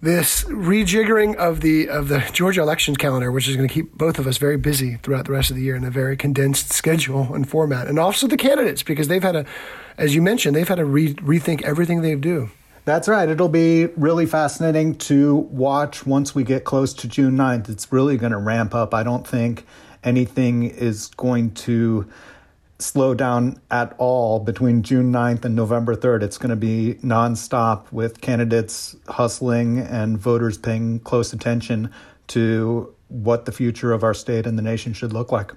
this 0.01 0.43
rejiggering 0.45 1.35
of 1.35 1.61
the 1.61 1.87
of 1.87 2.07
the 2.07 2.27
Georgia 2.33 2.61
election 2.61 2.95
calendar, 2.95 3.31
which 3.31 3.47
is 3.47 3.55
going 3.55 3.67
to 3.67 3.73
keep 3.73 3.95
both 3.95 4.17
of 4.17 4.25
us 4.25 4.37
very 4.37 4.57
busy 4.57 4.95
throughout 5.03 5.25
the 5.25 5.31
rest 5.31 5.51
of 5.51 5.55
the 5.55 5.61
year 5.61 5.75
in 5.75 5.83
a 5.83 5.91
very 5.91 6.17
condensed 6.17 6.73
schedule 6.73 7.33
and 7.33 7.47
format, 7.47 7.87
and 7.87 7.99
also 7.99 8.27
the 8.27 8.37
candidates 8.37 8.81
because 8.81 9.07
they've 9.07 9.21
had 9.21 9.35
a, 9.35 9.45
as 9.97 10.15
you 10.15 10.21
mentioned, 10.21 10.55
they've 10.55 10.67
had 10.67 10.75
to 10.75 10.85
re- 10.85 11.13
rethink 11.15 11.61
everything 11.61 12.01
they 12.01 12.15
do. 12.15 12.49
That's 12.83 13.07
right. 13.07 13.29
It'll 13.29 13.47
be 13.47 13.85
really 13.95 14.25
fascinating 14.25 14.95
to 14.95 15.35
watch 15.35 16.05
once 16.07 16.33
we 16.33 16.43
get 16.43 16.63
close 16.63 16.95
to 16.95 17.07
June 17.07 17.37
9th. 17.37 17.69
It's 17.69 17.91
really 17.91 18.17
going 18.17 18.31
to 18.31 18.39
ramp 18.39 18.73
up. 18.73 18.95
I 18.95 19.03
don't 19.03 19.25
think 19.25 19.67
anything 20.03 20.63
is 20.63 21.07
going 21.17 21.51
to 21.51 22.07
slow 22.79 23.13
down 23.13 23.59
at 23.69 23.93
all 23.97 24.39
between 24.39 24.81
June 24.81 25.11
9th 25.11 25.45
and 25.45 25.55
November 25.55 25.95
3rd. 25.95 26.23
It's 26.23 26.37
going 26.37 26.49
to 26.49 26.55
be 26.55 26.95
nonstop 27.03 27.91
with 27.91 28.21
candidates 28.21 28.95
hustling 29.07 29.79
and 29.79 30.17
voters 30.17 30.57
paying 30.57 30.99
close 30.99 31.33
attention 31.33 31.91
to 32.27 32.93
what 33.09 33.45
the 33.45 33.51
future 33.51 33.91
of 33.91 34.03
our 34.03 34.13
state 34.13 34.45
and 34.45 34.57
the 34.57 34.61
nation 34.61 34.93
should 34.93 35.13
look 35.13 35.31
like. 35.31 35.51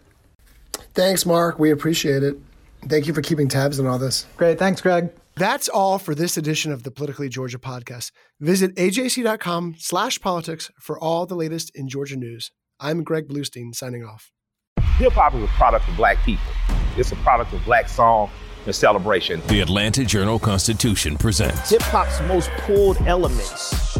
Thanks, 0.94 1.24
Mark. 1.24 1.58
We 1.58 1.70
appreciate 1.70 2.22
it. 2.22 2.36
Thank 2.88 3.06
you 3.06 3.14
for 3.14 3.22
keeping 3.22 3.48
tabs 3.48 3.80
on 3.80 3.86
all 3.86 3.98
this. 3.98 4.26
Great. 4.36 4.58
Thanks, 4.58 4.80
Greg. 4.80 5.10
That's 5.36 5.68
all 5.68 5.98
for 5.98 6.14
this 6.14 6.36
edition 6.36 6.70
of 6.70 6.84
the 6.84 6.90
Politically 6.90 7.28
Georgia 7.28 7.58
podcast. 7.58 8.12
Visit 8.40 8.74
ajc.com 8.76 9.76
slash 9.78 10.20
politics 10.20 10.70
for 10.78 10.98
all 10.98 11.26
the 11.26 11.34
latest 11.34 11.74
in 11.74 11.88
Georgia 11.88 12.16
news. 12.16 12.52
I'm 12.80 13.04
Greg 13.04 13.28
Bluestein 13.28 13.74
signing 13.74 14.04
off. 14.04 14.32
Hip 14.96 15.12
hop 15.12 15.34
is 15.34 15.44
a 15.44 15.46
product 15.48 15.88
of 15.88 15.96
black 15.96 16.18
people. 16.24 16.44
It's 16.96 17.12
a 17.12 17.16
product 17.16 17.52
of 17.52 17.64
black 17.64 17.88
song 17.88 18.30
and 18.66 18.74
celebration. 18.74 19.40
The 19.46 19.60
Atlanta 19.60 20.04
Journal 20.04 20.38
Constitution 20.38 21.16
presents 21.16 21.70
Hip 21.70 21.82
hop's 21.82 22.20
most 22.22 22.50
pulled 22.58 22.96
elements 23.02 23.93